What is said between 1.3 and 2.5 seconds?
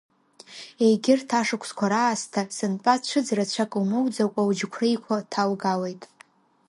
ашықәсқәа раасҭа,